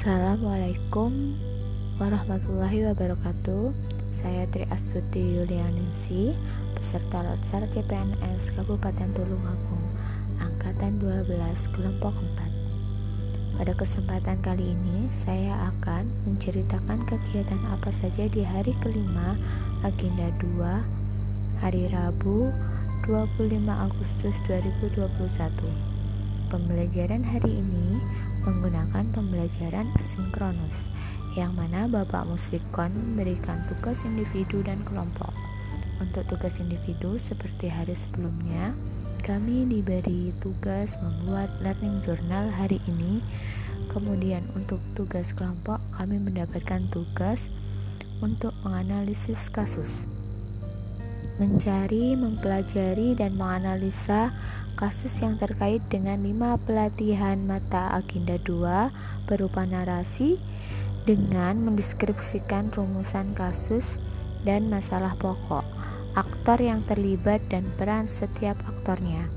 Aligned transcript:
Assalamualaikum 0.00 1.36
warahmatullahi 2.00 2.88
wabarakatuh. 2.88 3.68
Saya 4.16 4.48
Tri 4.48 4.64
Astuti 4.72 5.20
Yulianingsi 5.20 6.32
Peserta 6.72 7.20
Lotsar 7.20 7.68
CPNS 7.68 8.56
Kabupaten 8.56 9.12
Tulungagung 9.12 9.84
Angkatan 10.40 11.04
12 11.04 11.36
Kelompok 11.76 12.16
4 12.16 13.60
Pada 13.60 13.76
kesempatan 13.76 14.40
kali 14.40 14.72
ini 14.72 15.12
Saya 15.12 15.68
akan 15.68 16.08
menceritakan 16.24 17.04
kegiatan 17.04 17.60
apa 17.68 17.92
saja 17.92 18.24
di 18.24 18.40
hari 18.40 18.72
kelima 18.80 19.36
Agenda 19.84 20.32
2 20.40 21.60
Hari 21.60 21.92
Rabu 21.92 22.48
25 23.04 23.52
Agustus 23.68 24.36
2021 24.48 24.96
Pembelajaran 26.48 27.20
hari 27.20 27.60
ini 27.60 28.00
menggunakan 28.44 29.04
pembelajaran 29.12 29.90
asinkronus 30.00 30.90
yang 31.38 31.54
mana 31.54 31.86
Bapak 31.86 32.26
Muslikon 32.26 32.90
memberikan 32.90 33.62
tugas 33.70 34.02
individu 34.02 34.66
dan 34.66 34.82
kelompok. 34.82 35.30
Untuk 36.00 36.26
tugas 36.26 36.56
individu 36.58 37.20
seperti 37.20 37.68
hari 37.68 37.92
sebelumnya, 37.92 38.72
kami 39.20 39.68
diberi 39.68 40.32
tugas 40.40 40.96
membuat 40.98 41.52
learning 41.60 42.00
journal 42.02 42.48
hari 42.50 42.80
ini. 42.88 43.20
Kemudian 43.92 44.42
untuk 44.56 44.80
tugas 44.96 45.30
kelompok, 45.36 45.78
kami 45.94 46.16
mendapatkan 46.16 46.88
tugas 46.90 47.52
untuk 48.24 48.56
menganalisis 48.64 49.52
kasus. 49.52 50.19
Mencari, 51.38 52.18
mempelajari, 52.18 53.14
dan 53.14 53.38
menganalisa 53.38 54.34
kasus 54.74 55.12
yang 55.20 55.36
terkait 55.36 55.84
dengan 55.92 56.18
lima 56.24 56.56
pelatihan 56.56 57.36
mata 57.44 57.92
agenda 57.92 58.40
2 58.42 59.28
berupa 59.28 59.68
narasi 59.68 60.40
dengan 61.04 61.60
mendeskripsikan 61.62 62.72
rumusan 62.72 63.36
kasus 63.36 63.84
dan 64.42 64.72
masalah 64.72 65.12
pokok, 65.20 65.64
aktor 66.16 66.56
yang 66.58 66.80
terlibat 66.88 67.44
dan 67.52 67.68
peran 67.76 68.08
setiap 68.08 68.56
aktornya. 68.64 69.28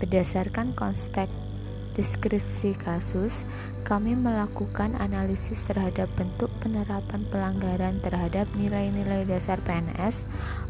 Berdasarkan 0.00 0.76
konteks 0.76 1.49
deskripsi 1.98 2.76
kasus, 2.78 3.46
kami 3.82 4.14
melakukan 4.14 4.94
analisis 5.00 5.64
terhadap 5.66 6.06
bentuk 6.14 6.52
penerapan 6.60 7.24
pelanggaran 7.32 7.98
terhadap 8.04 8.46
nilai-nilai 8.54 9.26
dasar 9.26 9.58
PNS 9.64 10.28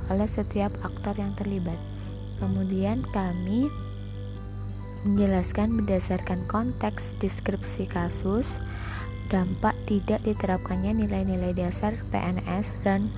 oleh 0.08 0.28
setiap 0.30 0.72
aktor 0.80 1.18
yang 1.18 1.34
terlibat. 1.36 1.78
Kemudian 2.40 3.04
kami 3.12 3.68
menjelaskan 5.04 5.80
berdasarkan 5.80 6.44
konteks 6.48 7.16
deskripsi 7.20 7.88
kasus, 7.88 8.48
dampak 9.32 9.76
tidak 9.88 10.20
diterapkannya 10.26 11.06
nilai-nilai 11.06 11.52
dasar 11.56 11.96
PNS 12.10 12.68
dan 12.84 13.08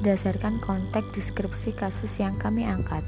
berdasarkan 0.00 0.60
konteks 0.64 1.12
deskripsi 1.16 1.76
kasus 1.76 2.12
yang 2.18 2.36
kami 2.36 2.64
angkat. 2.64 3.04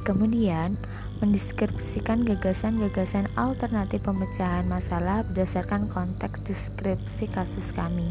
Kemudian, 0.00 0.80
mendeskripsikan 1.20 2.24
gagasan-gagasan 2.24 3.28
alternatif 3.36 4.00
pemecahan 4.00 4.64
masalah 4.64 5.20
berdasarkan 5.28 5.92
konteks 5.92 6.40
deskripsi 6.48 7.28
kasus 7.28 7.68
kami. 7.76 8.08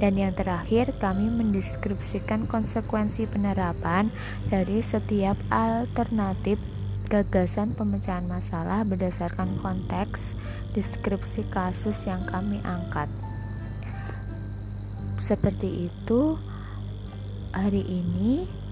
Dan 0.00 0.18
yang 0.18 0.34
terakhir, 0.34 0.90
kami 0.98 1.30
mendeskripsikan 1.30 2.50
konsekuensi 2.50 3.30
penerapan 3.30 4.10
dari 4.48 4.80
setiap 4.80 5.38
alternatif 5.52 6.58
gagasan 7.12 7.76
pemecahan 7.76 8.24
masalah 8.24 8.82
berdasarkan 8.82 9.60
konteks 9.60 10.34
deskripsi 10.72 11.46
kasus 11.52 12.08
yang 12.08 12.24
kami 12.26 12.58
angkat. 12.64 13.06
Seperti 15.20 15.88
itu, 15.92 16.40
hari 17.54 17.86
ini 17.86 18.63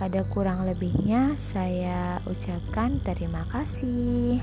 ada 0.00 0.24
kurang 0.24 0.64
lebihnya, 0.64 1.36
saya 1.36 2.24
ucapkan 2.24 2.96
terima 3.04 3.44
kasih. 3.52 4.40